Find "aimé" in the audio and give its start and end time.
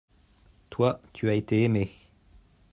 1.61-1.91